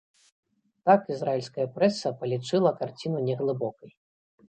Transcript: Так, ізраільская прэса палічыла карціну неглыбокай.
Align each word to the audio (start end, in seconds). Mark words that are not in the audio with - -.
Так, 0.91 1.03
ізраільская 1.17 1.67
прэса 1.77 2.07
палічыла 2.25 2.75
карціну 2.83 3.25
неглыбокай. 3.31 3.99